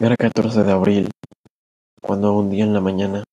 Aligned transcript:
Era 0.00 0.14
14 0.14 0.62
de 0.62 0.70
abril, 0.70 1.10
cuando 2.00 2.32
un 2.32 2.50
día 2.50 2.62
en 2.62 2.72
la 2.72 2.80
mañana 2.80 3.24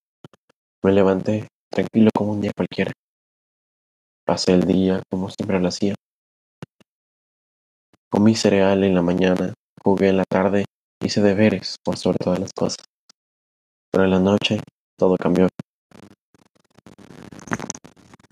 me 0.84 0.92
levanté 0.92 1.48
tranquilo 1.70 2.10
como 2.12 2.32
un 2.32 2.42
día 2.42 2.54
cualquiera. 2.58 2.92
Pasé 4.26 4.54
el 4.54 4.66
día 4.66 5.04
como 5.12 5.30
siempre 5.30 5.60
lo 5.60 5.68
hacía. 5.68 5.94
Comí 8.10 8.34
cereal 8.34 8.84
en 8.84 8.96
la 8.96 9.04
mañana, 9.04 9.54
jugué 9.84 10.10
en 10.10 10.18
la 10.18 10.24
tarde, 10.28 10.66
hice 11.04 11.22
deberes 11.22 11.76
por 11.84 11.98
sobre 11.98 12.18
todas 12.18 12.40
las 12.40 12.52
cosas. 12.52 12.84
Pero 13.92 14.06
en 14.06 14.10
la 14.10 14.20
noche 14.20 14.60
todo 14.98 15.18
cambió. 15.18 15.48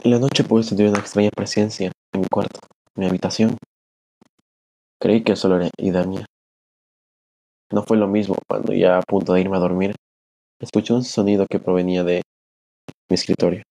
En 0.03 0.09
la 0.09 0.17
noche 0.17 0.43
pude 0.43 0.63
sentir 0.63 0.87
una 0.87 0.97
extraña 0.97 1.29
presencia 1.29 1.91
en 2.11 2.21
mi 2.21 2.27
cuarto, 2.27 2.61
en 2.95 3.01
mi 3.01 3.05
habitación. 3.05 3.57
Creí 4.99 5.23
que 5.23 5.35
solo 5.35 5.57
era 5.57 5.69
idea 5.77 6.03
mía. 6.03 6.25
No 7.73 7.81
fue 7.81 7.97
lo 7.97 8.07
mismo 8.07 8.35
cuando 8.47 8.71
ya 8.71 8.99
a 8.99 9.01
punto 9.01 9.33
de 9.33 9.41
irme 9.41 9.57
a 9.57 9.59
dormir, 9.59 9.95
escuché 10.59 10.93
un 10.93 11.03
sonido 11.03 11.47
que 11.49 11.57
provenía 11.57 12.03
de 12.03 12.21
mi 13.09 13.15
escritorio. 13.15 13.63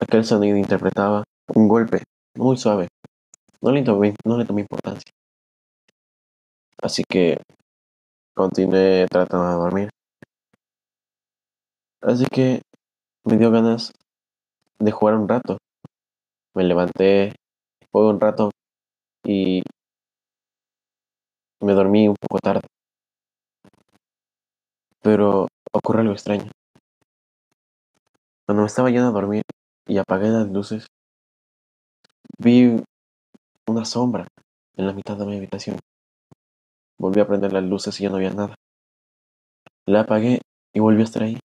Aquel 0.00 0.24
sonido 0.24 0.56
interpretaba 0.56 1.22
un 1.54 1.68
golpe 1.68 2.02
muy 2.36 2.56
suave. 2.56 2.88
No 3.60 3.70
le 3.70 3.84
tomé, 3.84 4.16
no 4.24 4.36
le 4.36 4.44
tomé 4.44 4.62
importancia. 4.62 5.08
Así 6.82 7.04
que 7.08 7.38
continué 8.34 9.06
tratando 9.08 9.46
de 9.46 9.54
dormir. 9.54 9.90
Así 12.02 12.26
que 12.26 12.62
me 13.22 13.36
dio 13.36 13.52
ganas 13.52 13.92
de 14.80 14.90
jugar 14.90 15.14
un 15.14 15.28
rato. 15.28 15.58
Me 16.56 16.64
levanté, 16.64 17.36
jugué 17.92 18.08
un 18.08 18.18
rato 18.18 18.50
y 19.24 19.62
me 21.60 21.72
dormí 21.72 22.08
un 22.08 22.16
poco 22.16 22.38
tarde. 22.38 22.66
Pero 25.02 25.48
ocurrió 25.72 26.02
algo 26.02 26.12
extraño. 26.12 26.50
Cuando 28.46 28.62
me 28.62 28.66
estaba 28.66 28.90
yendo 28.90 29.08
a 29.08 29.12
dormir 29.12 29.42
y 29.86 29.98
apagué 29.98 30.28
las 30.28 30.48
luces, 30.50 30.86
vi 32.38 32.82
una 33.68 33.84
sombra 33.84 34.26
en 34.76 34.86
la 34.86 34.92
mitad 34.92 35.16
de 35.16 35.26
mi 35.26 35.36
habitación. 35.36 35.78
Volví 36.98 37.20
a 37.20 37.26
prender 37.26 37.52
las 37.52 37.64
luces 37.64 37.98
y 38.00 38.04
ya 38.04 38.10
no 38.10 38.16
había 38.16 38.32
nada. 38.32 38.54
La 39.86 40.00
apagué 40.00 40.40
y 40.74 40.80
volvió 40.80 41.02
a 41.02 41.04
estar 41.04 41.22
ahí. 41.22 41.38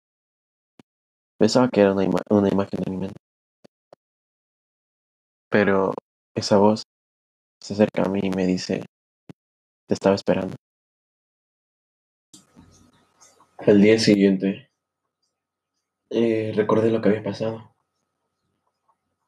Pensaba 1.37 1.69
que 1.69 1.81
era 1.81 1.93
una 1.93 2.03
imagen 2.49 2.79
de 2.83 2.91
mi 2.91 2.97
mente. 2.97 3.19
Pero 5.49 5.93
esa 6.35 6.57
voz 6.57 6.83
se 7.61 7.73
acerca 7.73 8.03
a 8.03 8.09
mí 8.09 8.19
y 8.23 8.29
me 8.29 8.45
dice, 8.45 8.85
te 9.87 9.93
estaba 9.93 10.15
esperando. 10.15 10.55
Al 13.57 13.81
día 13.81 13.97
siguiente, 13.99 14.69
eh, 16.09 16.53
recordé 16.55 16.91
lo 16.91 17.01
que 17.01 17.09
había 17.09 17.23
pasado. 17.23 17.75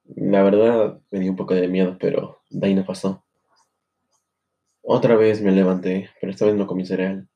La 0.05 0.44
verdad 0.44 1.00
me 1.11 1.19
dio 1.19 1.31
un 1.31 1.38
poco 1.38 1.53
de 1.53 1.67
miedo, 1.67 1.97
pero 2.00 2.41
de 2.50 2.67
ahí 2.67 2.75
no 2.75 2.85
pasó. 2.85 3.23
Otra 4.81 5.16
vez 5.16 5.41
me 5.41 5.52
levanté, 5.52 6.09
pero 6.22 6.31
esta 6.31 6.45
vez 6.45 6.55
no 6.55 6.66
comí 6.66 6.85
cereal. 6.85 7.28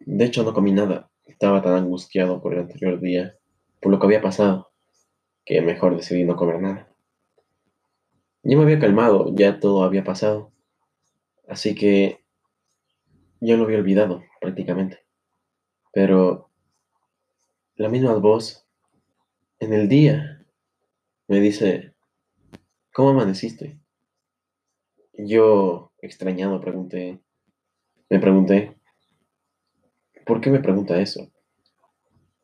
De 0.00 0.24
hecho, 0.24 0.42
no 0.42 0.54
comí 0.54 0.72
nada. 0.72 1.10
Estaba 1.26 1.62
tan 1.62 1.74
angustiado 1.74 2.40
por 2.40 2.54
el 2.54 2.60
anterior 2.60 3.00
día, 3.00 3.36
por 3.80 3.92
lo 3.92 3.98
que 3.98 4.06
había 4.06 4.22
pasado, 4.22 4.70
que 5.44 5.60
mejor 5.60 5.96
decidí 5.96 6.24
no 6.24 6.36
comer 6.36 6.60
nada. 6.60 6.88
Ya 8.42 8.56
me 8.56 8.62
había 8.62 8.78
calmado, 8.78 9.34
ya 9.34 9.60
todo 9.60 9.84
había 9.84 10.04
pasado. 10.04 10.53
Así 11.48 11.74
que 11.74 12.24
ya 13.40 13.56
lo 13.56 13.64
había 13.64 13.78
olvidado 13.78 14.24
prácticamente. 14.40 15.00
Pero 15.92 16.50
la 17.76 17.88
misma 17.88 18.14
voz 18.14 18.66
en 19.58 19.72
el 19.72 19.88
día 19.88 20.46
me 21.28 21.40
dice, 21.40 21.94
¿cómo 22.92 23.10
amaneciste? 23.10 23.78
Yo, 25.12 25.92
extrañado, 25.98 26.60
pregunté, 26.60 27.20
me 28.10 28.18
pregunté, 28.18 28.76
¿por 30.26 30.40
qué 30.40 30.50
me 30.50 30.60
pregunta 30.60 31.00
eso? 31.00 31.30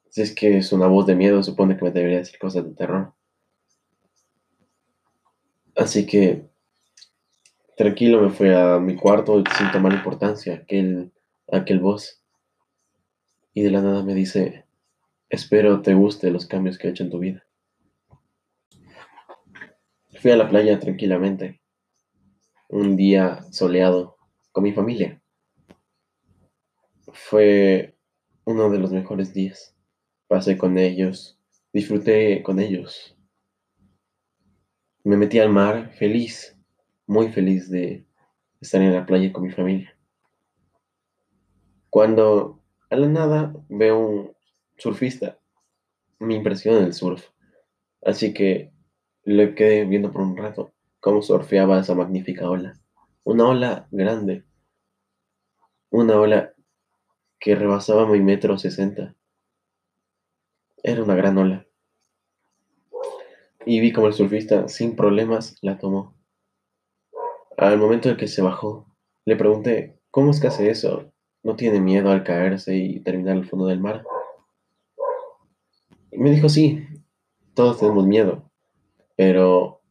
Si 0.08 0.22
es 0.22 0.34
que 0.34 0.58
es 0.58 0.72
una 0.72 0.86
voz 0.86 1.06
de 1.06 1.14
miedo, 1.14 1.42
supone 1.42 1.76
que 1.76 1.84
me 1.84 1.92
debería 1.92 2.18
decir 2.18 2.38
cosas 2.38 2.64
de 2.64 2.74
terror. 2.74 3.14
Así 5.76 6.06
que 6.06 6.49
tranquilo 7.80 8.20
me 8.20 8.28
fui 8.28 8.50
a 8.50 8.78
mi 8.78 8.94
cuarto 8.94 9.42
sin 9.56 9.72
tomar 9.72 9.94
importancia 9.94 10.52
aquel, 10.54 11.12
aquel 11.50 11.80
voz. 11.80 12.22
Y 13.54 13.62
de 13.62 13.70
la 13.70 13.80
nada 13.80 14.02
me 14.02 14.12
dice, 14.12 14.66
espero 15.30 15.80
te 15.80 15.94
guste 15.94 16.30
los 16.30 16.44
cambios 16.46 16.76
que 16.76 16.88
he 16.88 16.90
hecho 16.90 17.04
en 17.04 17.10
tu 17.10 17.18
vida. 17.18 17.42
Fui 20.20 20.30
a 20.30 20.36
la 20.36 20.50
playa 20.50 20.78
tranquilamente, 20.78 21.62
un 22.68 22.96
día 22.96 23.46
soleado, 23.50 24.18
con 24.52 24.64
mi 24.64 24.72
familia. 24.72 25.22
Fue 27.14 27.96
uno 28.44 28.68
de 28.68 28.78
los 28.78 28.92
mejores 28.92 29.32
días. 29.32 29.74
Pasé 30.28 30.58
con 30.58 30.76
ellos, 30.76 31.40
disfruté 31.72 32.42
con 32.42 32.60
ellos, 32.60 33.16
me 35.02 35.16
metí 35.16 35.38
al 35.38 35.48
mar 35.48 35.92
feliz, 35.94 36.59
muy 37.10 37.32
feliz 37.32 37.68
de 37.68 38.06
estar 38.60 38.80
en 38.80 38.94
la 38.94 39.04
playa 39.04 39.32
con 39.32 39.42
mi 39.42 39.50
familia. 39.50 39.96
Cuando 41.90 42.62
a 42.88 42.94
la 42.94 43.08
nada 43.08 43.52
veo 43.68 43.98
un 43.98 44.32
surfista, 44.76 45.36
me 46.20 46.36
impresiona 46.36 46.78
el 46.78 46.94
surf. 46.94 47.28
Así 48.00 48.32
que 48.32 48.70
le 49.24 49.56
quedé 49.56 49.86
viendo 49.86 50.12
por 50.12 50.22
un 50.22 50.36
rato 50.36 50.72
cómo 51.00 51.20
surfeaba 51.20 51.80
esa 51.80 51.96
magnífica 51.96 52.48
ola. 52.48 52.78
Una 53.24 53.48
ola 53.48 53.88
grande. 53.90 54.44
Una 55.90 56.20
ola 56.20 56.54
que 57.40 57.56
rebasaba 57.56 58.06
mi 58.06 58.20
metro 58.20 58.56
sesenta. 58.56 59.16
Era 60.84 61.02
una 61.02 61.16
gran 61.16 61.36
ola 61.38 61.66
y 63.66 63.80
vi 63.80 63.92
como 63.92 64.06
el 64.06 64.14
surfista 64.14 64.68
sin 64.68 64.96
problemas 64.96 65.56
la 65.60 65.76
tomó. 65.76 66.19
Al 67.60 67.76
momento 67.76 68.08
en 68.08 68.16
que 68.16 68.26
se 68.26 68.40
bajó, 68.40 68.86
le 69.26 69.36
pregunté, 69.36 70.00
¿cómo 70.10 70.30
es 70.30 70.40
que 70.40 70.46
hace 70.46 70.70
eso? 70.70 71.12
¿No 71.42 71.56
tiene 71.56 71.78
miedo 71.78 72.10
al 72.10 72.24
caerse 72.24 72.74
y 72.74 73.00
terminar 73.00 73.36
al 73.36 73.44
fondo 73.44 73.66
del 73.66 73.80
mar? 73.80 74.02
Y 76.10 76.16
me 76.16 76.30
dijo, 76.30 76.48
sí, 76.48 76.82
todos 77.52 77.78
tenemos 77.78 78.06
miedo, 78.06 78.50
pero 79.14 79.82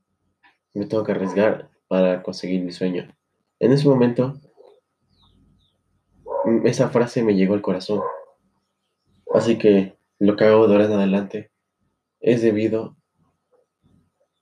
me 0.74 0.88
tengo 0.88 1.03
que 1.03 1.12
arriesgar 1.12 1.69
para 1.88 2.24
conseguir 2.24 2.63
mi 2.63 2.72
sueño. 2.72 3.08
En 3.59 3.72
ese 3.72 3.88
momento, 3.88 4.34
esa 6.63 6.90
frase 6.90 7.22
me 7.22 7.35
llegó 7.35 7.53
al 7.53 7.62
corazón. 7.62 8.02
Así 9.31 9.59
que 9.59 9.96
lo 10.18 10.35
que 10.35 10.46
hago 10.46 10.66
de 10.66 10.74
ahora 10.74 10.85
en 10.85 10.94
adelante 10.94 11.52
es 12.19 12.41
debido 12.41 12.97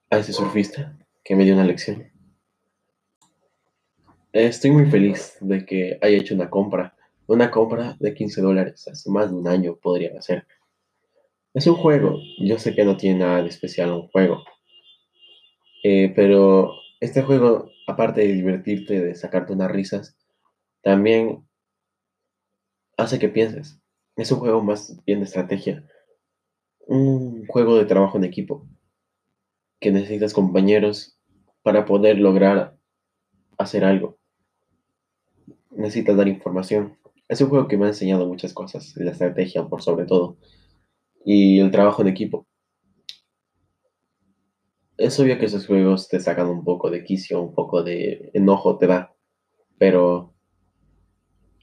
a 0.10 0.18
ese 0.20 0.32
surfista 0.32 0.98
que 1.26 1.36
me 1.36 1.44
dio 1.44 1.56
una 1.56 1.66
lección. 1.66 2.17
Estoy 4.38 4.70
muy 4.70 4.86
feliz 4.86 5.36
de 5.42 5.66
que 5.66 5.98
haya 6.00 6.16
hecho 6.16 6.36
una 6.36 6.52
compra, 6.52 6.96
una 7.26 7.50
compra 7.50 7.98
de 8.00 8.14
15 8.14 8.40
dólares, 8.40 8.88
hace 8.88 9.10
más 9.10 9.32
de 9.32 9.36
un 9.36 9.48
año 9.48 9.78
podría 9.78 10.22
ser. 10.22 10.46
Es 11.56 11.66
un 11.66 11.74
juego, 11.74 12.20
yo 12.38 12.60
sé 12.60 12.76
que 12.76 12.86
no 12.86 12.98
tiene 12.98 13.18
nada 13.18 13.42
de 13.42 13.50
especial 13.50 13.92
un 13.92 14.08
juego, 14.10 14.44
eh, 15.84 16.14
pero 16.16 16.72
este 17.00 17.24
juego, 17.24 17.72
aparte 17.88 18.22
de 18.22 18.34
divertirte, 18.34 19.02
de 19.02 19.16
sacarte 19.16 19.54
unas 19.54 19.72
risas, 19.72 20.16
también 20.84 21.44
hace 22.96 23.18
que 23.18 23.30
pienses. 23.30 23.82
Es 24.18 24.32
un 24.32 24.38
juego 24.38 24.62
más 24.62 25.04
bien 25.04 25.18
de 25.18 25.26
estrategia, 25.26 25.84
un 26.86 27.48
juego 27.48 27.76
de 27.76 27.86
trabajo 27.86 28.20
en 28.20 28.26
equipo 28.26 28.68
que 29.80 29.92
necesitas 29.92 30.36
compañeros 30.36 31.18
para 31.64 31.86
poder 31.86 32.20
lograr 32.20 32.78
hacer 33.58 33.84
algo. 33.84 34.20
Necesitas 35.78 36.18
dar 36.18 36.28
información. 36.28 36.98
Es 37.28 37.40
un 37.40 37.50
juego 37.50 37.68
que 37.68 37.78
me 37.78 37.86
ha 37.86 37.90
enseñado 37.90 38.26
muchas 38.26 38.52
cosas, 38.52 38.98
la 38.98 39.12
estrategia 39.12 39.68
por 39.68 39.84
sobre 39.84 40.06
todo, 40.06 40.38
y 41.24 41.60
el 41.60 41.70
trabajo 41.70 42.02
en 42.02 42.08
equipo. 42.08 42.48
Es 44.98 45.20
obvio 45.20 45.38
que 45.38 45.46
esos 45.46 45.68
juegos 45.68 46.08
te 46.08 46.20
sacan 46.20 46.48
un 46.48 46.64
poco 46.64 46.90
de 46.90 47.04
quicio, 47.04 47.40
un 47.40 47.54
poco 47.54 47.84
de 47.84 48.32
enojo 48.34 48.80
te 48.80 48.88
da, 48.88 49.14
pero 49.78 50.34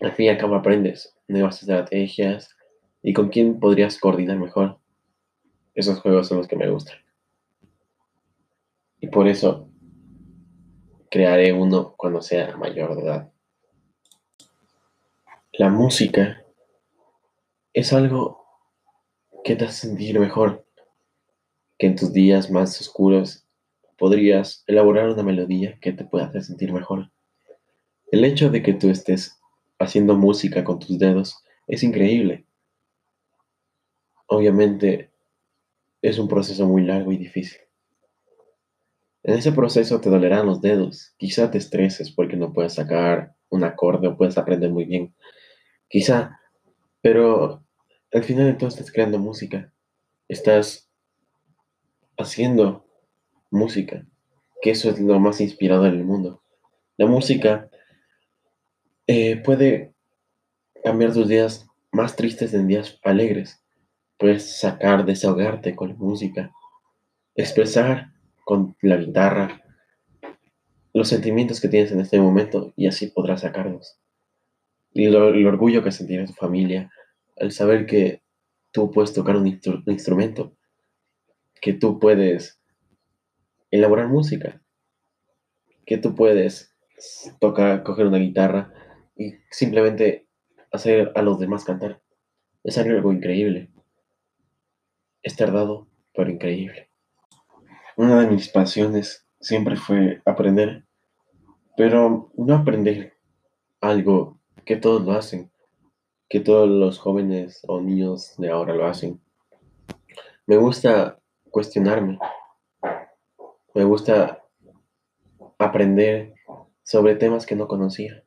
al 0.01 0.13
fin 0.13 0.27
y 0.27 0.29
al 0.29 0.39
cabo 0.39 0.55
aprendes 0.55 1.17
nuevas 1.27 1.61
estrategias 1.61 2.57
y 3.03 3.13
con 3.13 3.31
quién 3.31 3.59
podrías 3.59 3.99
coordinar 3.99 4.39
mejor. 4.39 4.79
Esos 5.75 5.99
juegos 5.99 6.29
son 6.29 6.39
los 6.39 6.47
que 6.47 6.57
me 6.57 6.71
gustan. 6.71 6.99
Y 9.01 9.09
por 9.09 9.27
eso 9.27 9.69
crearé 11.11 11.53
uno 11.53 11.95
cuando 11.97 12.23
sea 12.23 12.57
mayor 12.57 12.95
de 12.95 13.03
edad. 13.03 13.34
La 15.57 15.69
música 15.69 16.45
es 17.73 17.93
algo 17.93 18.45
que 19.45 19.55
te 19.55 19.67
hace 19.67 19.87
sentir 19.87 20.19
mejor, 20.19 20.67
que 21.79 21.87
en 21.87 21.95
tus 21.95 22.13
días 22.13 22.51
más 22.51 22.81
oscuros 22.81 23.47
podrías 23.97 24.65
elaborar 24.67 25.11
una 25.11 25.23
melodía 25.23 25.79
que 25.81 25.93
te 25.93 26.05
pueda 26.05 26.27
hacer 26.27 26.43
sentir 26.43 26.73
mejor. 26.73 27.13
El 28.11 28.25
hecho 28.25 28.51
de 28.51 28.65
que 28.65 28.75
tú 28.75 28.91
estés 28.91 29.39
haciendo 29.79 30.17
música 30.17 30.65
con 30.65 30.81
tus 30.81 30.99
dedos 30.99 31.45
es 31.69 31.85
increíble. 31.85 32.47
Obviamente 34.27 35.13
es 36.03 36.19
un 36.19 36.27
proceso 36.27 36.67
muy 36.67 36.83
largo 36.83 37.13
y 37.13 37.17
difícil. 37.17 37.61
En 39.23 39.35
ese 39.35 39.53
proceso 39.53 40.01
te 40.01 40.11
dolerán 40.11 40.47
los 40.47 40.61
dedos, 40.61 41.15
quizá 41.17 41.53
te 41.53 41.59
estreses 41.59 42.11
porque 42.11 42.37
no 42.37 42.53
puedes 42.53 42.75
sacar 42.75 43.37
un 43.51 43.63
acorde 43.63 44.09
o 44.09 44.17
puedes 44.17 44.37
aprender 44.37 44.73
muy 44.73 44.85
bien 44.85 45.15
Quizá, 45.95 46.41
pero 47.03 47.65
al 48.13 48.25
final 48.25 48.59
todo 48.59 48.69
estás 48.69 48.91
creando 48.91 49.21
música. 49.21 49.73
Estás 50.27 50.91
haciendo 52.19 52.85
música, 53.53 54.05
que 54.61 54.73
eso 54.73 54.91
es 54.91 54.99
lo 54.99 55.21
más 55.21 55.41
inspirador 55.41 55.93
del 55.93 56.03
mundo. 56.03 56.43
La 56.97 57.07
música 57.07 57.71
eh, 59.07 59.37
puede 59.37 59.95
cambiar 60.83 61.13
tus 61.13 61.29
días 61.29 61.65
más 61.93 62.17
tristes 62.17 62.53
en 62.55 62.67
días 62.67 62.99
alegres. 63.05 63.65
Puedes 64.19 64.59
sacar, 64.59 65.05
desahogarte 65.05 65.77
con 65.77 65.91
la 65.91 65.95
música, 65.95 66.53
expresar 67.37 68.11
con 68.45 68.77
la 68.81 68.97
guitarra 68.97 69.63
los 70.93 71.07
sentimientos 71.07 71.61
que 71.61 71.69
tienes 71.69 71.93
en 71.93 72.01
este 72.01 72.19
momento 72.19 72.73
y 72.75 72.89
así 72.89 73.07
podrás 73.07 73.43
sacarlos 73.43 74.01
y 74.95 75.07
el 75.07 75.47
orgullo 75.47 75.83
que 75.83 75.91
sentirá 75.91 76.25
tu 76.25 76.33
familia 76.33 76.91
al 77.37 77.51
saber 77.51 77.85
que 77.85 78.23
tú 78.71 78.93
puedes 78.93 79.13
tocar 79.13 79.37
un, 79.37 79.47
instrumento, 79.47 80.57
que 81.61 81.73
tú 81.73 81.99
puedes 81.99 82.61
elaborar 83.73 84.09
música, 84.09 84.63
que 85.85 85.99
tú 85.99 86.15
puedes 86.15 86.77
tocar, 87.41 87.83
coger 87.83 88.07
una 88.07 88.19
guitarra 88.19 88.73
y 89.17 89.35
simplemente 89.51 90.29
hacer 90.73 91.11
a 91.17 91.23
los 91.23 91.41
demás 91.41 91.65
cantar. 91.65 92.01
Es 92.63 92.79
algo 92.79 93.13
increíble. 93.13 93.71
Es 95.23 95.35
tardado, 95.37 95.89
pero 96.15 96.31
increíble. 96.31 96.89
Una 97.97 98.21
de 98.21 98.29
mis 98.29 98.49
pasiones 98.49 99.27
siempre 99.41 99.75
fue 99.77 100.23
aprender, 100.25 100.85
pero 101.77 102.31
no 102.37 102.55
aprender 102.55 103.15
algo 103.81 104.41
que 104.65 104.77
todos 104.77 105.05
lo 105.05 105.13
hacen, 105.13 105.51
que 106.29 106.41
todos 106.41 106.69
los 106.69 106.99
jóvenes 106.99 107.63
o 107.69 107.81
niños 107.81 108.35
de 108.39 108.51
ahora 108.51 108.75
lo 108.75 108.87
hacen. 108.87 109.21
Me 110.47 110.57
gusta 110.57 111.19
cuestionarme, 111.51 112.19
me 113.75 113.85
gusta 113.85 114.43
aprender 115.59 116.35
sobre 116.83 117.17
temas 117.17 117.47
que 117.47 117.57
no 117.57 117.67
conocía. 117.67 118.23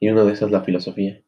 Y 0.00 0.08
uno 0.08 0.24
de 0.24 0.32
esos 0.32 0.48
es 0.48 0.52
la 0.52 0.64
filosofía. 0.64 1.22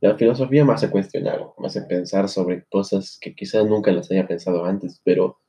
La 0.00 0.16
filosofía 0.16 0.64
me 0.64 0.74
hace 0.74 0.90
cuestionar, 0.90 1.44
me 1.58 1.66
hace 1.66 1.82
pensar 1.82 2.28
sobre 2.28 2.64
cosas 2.66 3.18
que 3.20 3.34
quizás 3.34 3.66
nunca 3.66 3.90
las 3.90 4.10
haya 4.10 4.28
pensado 4.28 4.64
antes, 4.64 5.00
pero 5.02 5.40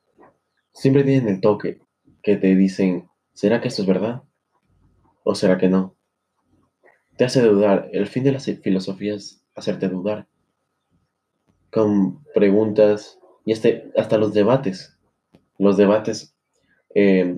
siempre 0.73 1.03
tienen 1.03 1.27
el 1.27 1.41
toque 1.41 1.81
que 2.23 2.35
te 2.35 2.56
dicen, 2.56 3.09
¿será 3.33 3.61
que 3.61 3.67
esto 3.67 3.83
es 3.83 3.88
verdad? 3.88 4.23
¿O 5.23 5.35
será 5.35 5.57
que 5.57 5.69
no? 5.69 5.98
Te 7.19 7.25
hace 7.25 7.42
dudar. 7.42 7.89
El 7.92 8.07
fin 8.07 8.24
de 8.24 8.31
la 8.31 8.39
filosofía 8.39 9.13
es 9.13 9.44
hacerte 9.54 9.89
dudar. 9.89 10.25
Con 11.69 12.24
preguntas 12.33 13.19
y 13.44 13.51
este, 13.51 13.92
hasta 13.98 14.18
los 14.18 14.33
debates. 14.33 14.98
Los 15.57 15.75
debates 15.75 16.33
eh, 16.95 17.38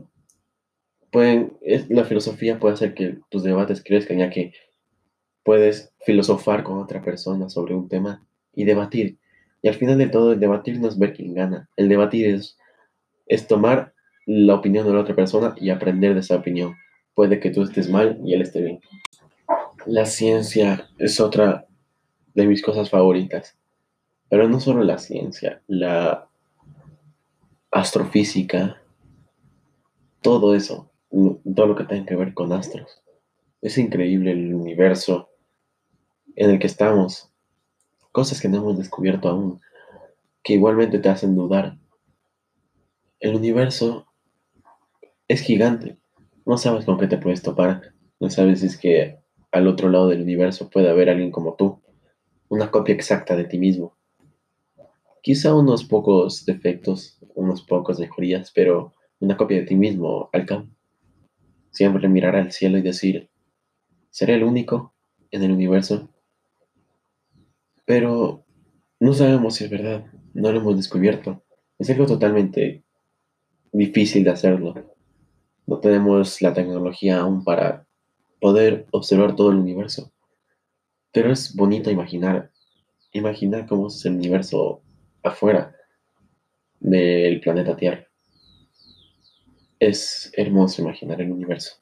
pueden, 1.10 1.58
la 1.90 2.04
filosofía 2.04 2.60
puede 2.60 2.76
hacer 2.76 2.94
que 2.94 3.18
tus 3.30 3.42
debates 3.42 3.84
crezcan, 3.84 4.20
ya 4.20 4.30
que 4.30 4.54
puedes 5.42 5.92
filosofar 6.06 6.62
con 6.62 6.78
otra 6.78 7.02
persona 7.02 7.50
sobre 7.50 7.74
un 7.74 7.90
tema 7.90 8.24
y 8.54 8.66
debatir. 8.66 9.18
Y 9.64 9.68
al 9.68 9.76
final 9.76 9.98
de 9.98 10.10
todo, 10.10 10.34
el 10.34 10.40
debatir 10.40 10.80
no 10.80 10.90
es 10.90 11.00
ver 11.00 11.14
quién 11.14 11.34
gana. 11.34 11.72
El 11.76 11.90
debatir 11.90 12.28
es, 12.28 12.56
es 13.26 13.48
tomar 13.48 13.96
la 14.28 14.54
opinión 14.54 14.86
de 14.86 14.94
la 14.94 15.00
otra 15.00 15.16
persona 15.16 15.56
y 15.58 15.72
aprender 15.72 16.14
de 16.14 16.20
esa 16.20 16.36
opinión. 16.36 16.76
Puede 17.16 17.40
que 17.40 17.50
tú 17.50 17.64
estés 17.64 17.90
mal 17.90 18.20
y 18.24 18.36
él 18.36 18.44
esté 18.44 18.62
bien. 18.62 18.80
La 19.88 20.06
ciencia 20.06 20.90
es 21.00 21.20
otra 21.20 21.68
de 22.36 22.46
mis 22.46 22.62
cosas 22.62 22.90
favoritas, 22.90 23.58
pero 24.30 24.48
no 24.48 24.60
solo 24.60 24.84
la 24.84 25.00
ciencia, 25.00 25.64
la 25.68 26.30
astrofísica, 27.72 28.82
todo 30.22 30.54
eso, 30.54 30.92
todo 31.10 31.66
lo 31.66 31.76
que 31.76 31.86
tenga 31.86 32.06
que 32.06 32.16
ver 32.16 32.36
con 32.36 32.54
astros. 32.54 33.02
Es 33.62 33.78
increíble 33.80 34.32
el 34.32 34.54
universo 34.54 35.30
en 36.36 36.52
el 36.52 36.60
que 36.60 36.68
estamos, 36.68 37.32
cosas 38.12 38.40
que 38.40 38.50
no 38.50 38.58
hemos 38.58 38.78
descubierto 38.78 39.30
aún, 39.30 39.62
que 40.44 40.54
igualmente 40.54 41.00
te 41.00 41.10
hacen 41.10 41.36
dudar. 41.36 41.78
El 43.20 43.36
universo 43.36 44.06
es 45.28 45.42
gigante, 45.42 45.98
no 46.46 46.58
sabes 46.58 46.86
con 46.86 47.00
qué 47.00 47.08
te 47.08 47.18
puedes 47.18 47.42
topar, 47.42 47.94
no 48.20 48.30
sabes 48.30 48.60
si 48.60 48.68
es 48.68 48.78
que 48.78 49.21
al 49.52 49.68
otro 49.68 49.90
lado 49.90 50.08
del 50.08 50.22
universo 50.22 50.70
puede 50.70 50.90
haber 50.90 51.10
alguien 51.10 51.32
como 51.32 51.56
tú, 51.56 51.82
una 52.50 52.72
copia 52.72 52.96
exacta 52.96 53.36
de 53.36 53.46
ti 53.46 53.58
mismo. 53.58 53.96
Quizá 55.22 55.54
unos 55.54 55.84
pocos 55.84 56.46
defectos, 56.46 57.20
unos 57.36 57.62
pocos 57.62 58.00
mejorías, 58.00 58.52
pero 58.54 58.94
una 59.20 59.38
copia 59.38 59.60
de 59.60 59.66
ti 59.66 59.76
mismo 59.76 60.30
al 60.34 60.46
cabo. 60.46 60.68
Siempre 61.70 62.08
mirar 62.08 62.36
al 62.36 62.52
cielo 62.52 62.78
y 62.78 62.82
decir, 62.82 63.30
¿seré 64.10 64.36
el 64.36 64.44
único 64.44 64.94
en 65.30 65.44
el 65.44 65.52
universo? 65.52 66.10
Pero 67.86 68.46
no 69.00 69.14
sabemos 69.14 69.56
si 69.56 69.66
es 69.66 69.70
verdad, 69.70 70.06
no 70.34 70.52
lo 70.52 70.60
hemos 70.60 70.76
descubierto. 70.76 71.44
Es 71.78 71.90
algo 71.90 72.06
totalmente 72.06 72.84
difícil 73.72 74.24
de 74.24 74.32
hacerlo. 74.32 74.74
No 75.68 75.80
tenemos 75.80 76.42
la 76.42 76.54
tecnología 76.54 77.20
aún 77.20 77.44
para 77.44 77.88
poder 78.42 78.88
observar 78.92 79.36
todo 79.36 79.52
el 79.52 79.58
universo. 79.58 80.12
Pero 81.14 81.32
es 81.32 81.56
bonito 81.56 81.92
imaginar, 81.92 82.52
imaginar 83.14 83.68
cómo 83.68 83.88
es 83.88 84.04
el 84.06 84.16
universo 84.16 84.82
afuera 85.24 85.76
del 86.80 87.40
planeta 87.40 87.78
Tierra. 87.78 88.08
Es 89.80 90.32
hermoso 90.36 90.82
imaginar 90.82 91.22
el 91.22 91.32
universo. 91.32 91.76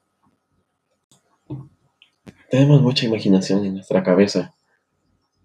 Tenemos 2.49 2.81
mucha 2.81 3.05
imaginación 3.05 3.65
en 3.65 3.75
nuestra 3.75 4.03
cabeza. 4.03 4.53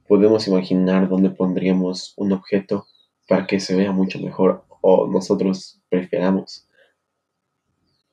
Podemos 0.09 0.49
imaginar 0.49 1.09
dónde 1.09 1.31
pondríamos 1.31 2.15
un 2.17 2.33
objeto 2.33 2.89
para 3.29 3.47
que 3.47 3.61
se 3.61 3.77
vea 3.77 3.93
mucho 3.93 4.19
mejor 4.19 4.65
o 4.81 5.07
nosotros 5.07 5.81
preferamos. 5.89 6.69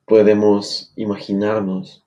Podemos 0.06 0.94
imaginarnos 0.96 2.06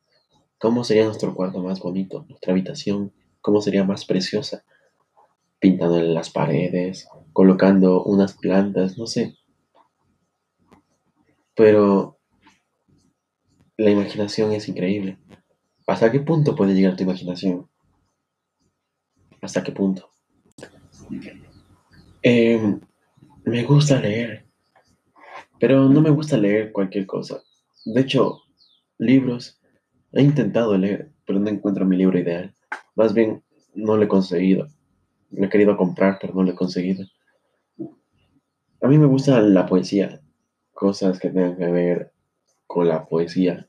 ¿Cómo 0.64 0.83
sería 0.83 1.04
nuestro 1.04 1.35
cuarto 1.35 1.62
más 1.62 1.78
bonito? 1.78 2.25
Nuestra 2.26 2.52
habitación, 2.54 3.12
¿cómo 3.42 3.61
sería 3.61 3.85
más 3.85 4.06
preciosa? 4.06 4.64
Pintándole 5.59 6.09
las 6.09 6.30
paredes, 6.30 7.06
colocando 7.35 8.02
unas 8.02 8.33
plantas, 8.33 8.97
no 8.97 9.06
sé. 9.06 9.37
Pero 11.54 12.18
la 13.76 13.90
imaginación 13.90 14.52
es 14.52 14.66
increíble. 14.66 15.18
¿Hasta 15.87 16.11
qué 16.11 16.21
punto 16.21 16.56
puede 16.56 16.73
llegar 16.73 16.97
tu 16.97 17.02
imaginación? 17.02 17.68
¿Hasta 19.42 19.62
qué 19.62 19.73
punto? 19.73 20.09
Em, 22.23 22.80
me 23.44 23.64
gusta 23.64 24.00
leer, 24.00 24.47
pero 25.61 25.90
no 25.90 26.00
me 26.00 26.09
gusta 26.09 26.38
leer 26.38 26.73
cualquier 26.73 27.04
cosa. 27.04 27.42
De 27.85 28.00
hecho, 28.00 28.40
libros 28.97 29.61
He 30.16 30.23
intentado 30.23 30.78
leer, 30.78 31.11
pero 31.26 31.40
no 31.40 31.50
encuentro 31.50 31.85
mi 31.85 31.97
libro 31.97 32.16
ideal. 32.16 32.54
Más 32.94 33.12
bien, 33.12 33.42
no 33.75 33.97
lo 33.97 34.04
he 34.04 34.09
conseguido. 34.09 34.68
Lo 35.33 35.47
he 35.47 35.49
querido 35.49 35.76
comprar, 35.76 36.18
pero 36.21 36.33
no 36.35 36.44
lo 36.44 36.52
he 36.52 36.54
conseguido. 36.54 37.04
A 38.80 38.87
mí 38.87 38.97
me 38.97 39.06
gusta 39.06 39.40
la 39.40 39.66
poesía, 39.66 40.21
cosas 40.73 41.18
que 41.18 41.30
tengan 41.30 41.56
que 41.56 41.66
ver 41.66 42.12
con 42.68 42.87
la 42.87 43.06
poesía, 43.06 43.66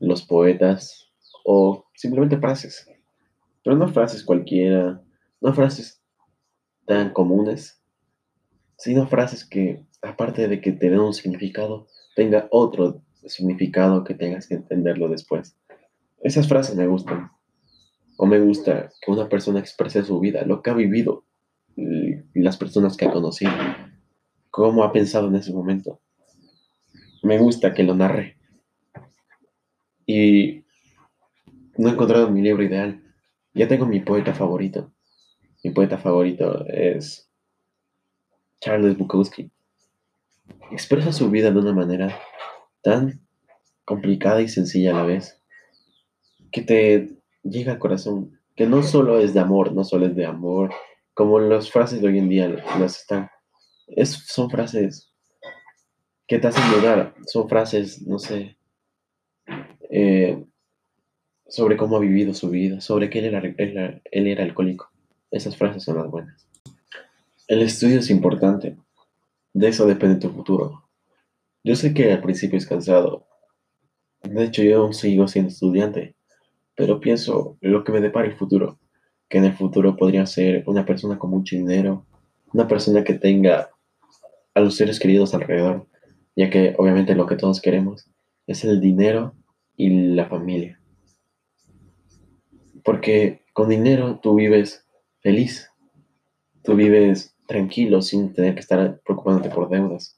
los 0.00 0.22
poetas 0.22 1.10
o 1.44 1.84
simplemente 1.94 2.38
frases. 2.38 2.88
Pero 3.62 3.76
no 3.76 3.88
frases 3.88 4.24
cualquiera, 4.24 5.02
no 5.42 5.52
frases 5.52 6.00
tan 6.86 7.12
comunes, 7.12 7.82
sino 8.78 9.06
frases 9.06 9.44
que, 9.44 9.84
aparte 10.00 10.48
de 10.48 10.62
que 10.62 10.72
te 10.72 10.88
den 10.88 11.00
un 11.00 11.12
significado, 11.12 11.88
tenga 12.16 12.48
otro 12.50 13.02
significado 13.26 14.04
que 14.04 14.14
tengas 14.14 14.46
que 14.46 14.54
entenderlo 14.54 15.08
después. 15.08 15.56
Esas 16.20 16.48
frases 16.48 16.76
me 16.76 16.86
gustan. 16.86 17.30
O 18.16 18.26
me 18.26 18.40
gusta 18.40 18.90
que 19.00 19.10
una 19.10 19.28
persona 19.28 19.60
exprese 19.60 20.02
su 20.02 20.18
vida, 20.18 20.42
lo 20.44 20.62
que 20.62 20.70
ha 20.70 20.74
vivido, 20.74 21.24
las 22.34 22.56
personas 22.56 22.96
que 22.96 23.04
ha 23.04 23.12
conocido, 23.12 23.52
cómo 24.50 24.82
ha 24.82 24.92
pensado 24.92 25.28
en 25.28 25.36
ese 25.36 25.52
momento. 25.52 26.00
Me 27.22 27.38
gusta 27.38 27.74
que 27.74 27.84
lo 27.84 27.94
narre. 27.94 28.36
Y 30.06 30.64
no 31.76 31.88
he 31.88 31.92
encontrado 31.92 32.30
mi 32.30 32.42
libro 32.42 32.64
ideal. 32.64 33.02
Ya 33.54 33.68
tengo 33.68 33.86
mi 33.86 34.00
poeta 34.00 34.34
favorito. 34.34 34.92
Mi 35.62 35.70
poeta 35.70 35.98
favorito 35.98 36.64
es 36.66 37.30
Charles 38.60 38.98
Bukowski. 38.98 39.50
Expresa 40.72 41.12
su 41.12 41.30
vida 41.30 41.50
de 41.50 41.58
una 41.58 41.72
manera 41.72 42.18
tan 42.88 43.20
complicada 43.84 44.40
y 44.40 44.48
sencilla 44.48 44.92
a 44.92 45.00
la 45.00 45.02
vez 45.04 45.38
que 46.50 46.62
te 46.62 47.18
llega 47.42 47.72
al 47.72 47.78
corazón, 47.78 48.40
que 48.56 48.66
no 48.66 48.82
solo 48.82 49.18
es 49.18 49.34
de 49.34 49.40
amor, 49.40 49.74
no 49.74 49.84
solo 49.84 50.06
es 50.06 50.16
de 50.16 50.24
amor, 50.24 50.72
como 51.12 51.38
las 51.38 51.70
frases 51.70 52.00
de 52.00 52.08
hoy 52.08 52.18
en 52.18 52.30
día 52.30 52.48
las 52.48 53.00
están. 53.00 53.28
Es, 53.88 54.12
son 54.26 54.48
frases 54.48 55.12
que 56.26 56.38
te 56.38 56.46
hacen 56.46 56.64
dudar, 56.72 57.14
son 57.26 57.46
frases, 57.46 58.00
no 58.06 58.18
sé, 58.18 58.56
eh, 59.90 60.42
sobre 61.46 61.76
cómo 61.76 61.98
ha 61.98 62.00
vivido 62.00 62.32
su 62.32 62.48
vida, 62.48 62.80
sobre 62.80 63.10
que 63.10 63.18
él 63.18 63.26
era, 63.26 64.00
él 64.10 64.26
era 64.26 64.44
alcohólico. 64.44 64.90
Esas 65.30 65.58
frases 65.58 65.82
son 65.82 65.98
las 65.98 66.10
buenas. 66.10 66.48
El 67.48 67.60
estudio 67.60 67.98
es 67.98 68.08
importante. 68.08 68.78
De 69.52 69.68
eso 69.68 69.84
depende 69.84 70.16
tu 70.16 70.30
futuro. 70.30 70.87
Yo 71.68 71.76
sé 71.76 71.92
que 71.92 72.10
al 72.10 72.22
principio 72.22 72.56
es 72.56 72.64
cansado. 72.64 73.26
De 74.22 74.42
hecho, 74.42 74.62
yo 74.62 74.80
aún 74.80 74.94
sigo 74.94 75.28
siendo 75.28 75.50
estudiante. 75.50 76.16
Pero 76.74 76.98
pienso 76.98 77.58
lo 77.60 77.84
que 77.84 77.92
me 77.92 78.00
depara 78.00 78.26
el 78.26 78.36
futuro. 78.36 78.78
Que 79.28 79.36
en 79.36 79.44
el 79.44 79.52
futuro 79.52 79.94
podría 79.94 80.24
ser 80.24 80.64
una 80.66 80.86
persona 80.86 81.18
con 81.18 81.28
mucho 81.28 81.56
dinero. 81.56 82.06
Una 82.54 82.66
persona 82.66 83.04
que 83.04 83.12
tenga 83.12 83.68
a 84.54 84.60
los 84.60 84.76
seres 84.76 84.98
queridos 84.98 85.34
alrededor. 85.34 85.86
Ya 86.34 86.48
que 86.48 86.74
obviamente 86.78 87.14
lo 87.14 87.26
que 87.26 87.36
todos 87.36 87.60
queremos 87.60 88.08
es 88.46 88.64
el 88.64 88.80
dinero 88.80 89.34
y 89.76 89.90
la 89.90 90.24
familia. 90.24 90.80
Porque 92.82 93.42
con 93.52 93.68
dinero 93.68 94.20
tú 94.22 94.36
vives 94.36 94.86
feliz. 95.20 95.70
Tú 96.64 96.76
vives 96.76 97.36
tranquilo 97.46 98.00
sin 98.00 98.32
tener 98.32 98.54
que 98.54 98.60
estar 98.60 99.02
preocupándote 99.04 99.50
por 99.50 99.68
deudas 99.68 100.17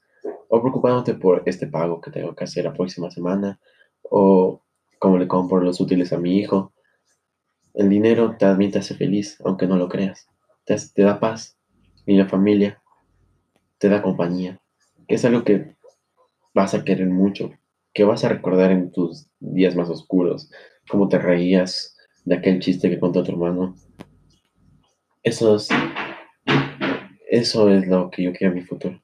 o 0.53 0.59
preocupándote 0.59 1.13
por 1.13 1.43
este 1.45 1.65
pago 1.65 2.01
que 2.01 2.11
tengo 2.11 2.35
que 2.35 2.43
hacer 2.43 2.65
la 2.65 2.73
próxima 2.73 3.09
semana 3.09 3.57
o 4.03 4.61
cómo 4.99 5.17
le 5.17 5.25
compro 5.25 5.61
los 5.61 5.79
útiles 5.79 6.11
a 6.11 6.17
mi 6.17 6.39
hijo. 6.39 6.73
El 7.73 7.87
dinero 7.87 8.35
también 8.37 8.69
te 8.69 8.79
hace 8.79 8.93
feliz, 8.93 9.37
aunque 9.45 9.65
no 9.65 9.77
lo 9.77 9.87
creas. 9.87 10.27
Te, 10.65 10.75
da 11.01 11.21
paz 11.21 11.57
y 12.05 12.17
la 12.17 12.27
familia 12.27 12.83
te 13.77 13.87
da 13.87 14.01
compañía. 14.01 14.59
Es 15.07 15.23
algo 15.23 15.45
que 15.45 15.77
vas 16.53 16.73
a 16.73 16.83
querer 16.83 17.07
mucho, 17.07 17.51
que 17.93 18.03
vas 18.03 18.25
a 18.25 18.29
recordar 18.29 18.71
en 18.71 18.91
tus 18.91 19.27
días 19.39 19.73
más 19.73 19.89
oscuros, 19.89 20.51
cómo 20.89 21.07
te 21.07 21.17
reías 21.17 21.95
de 22.25 22.35
aquel 22.35 22.59
chiste 22.59 22.89
que 22.89 22.99
contó 22.99 23.23
tu 23.23 23.31
hermano. 23.31 23.73
Esos 25.23 25.69
eso 27.29 27.69
es 27.69 27.87
lo 27.87 28.09
que 28.09 28.23
yo 28.23 28.33
quiero 28.33 28.51
en 28.51 28.59
mi 28.59 28.65
futuro. 28.65 29.01